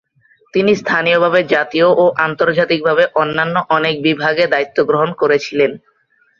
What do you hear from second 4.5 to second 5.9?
দায়িত্ব গ্রহণ করেছিলেন।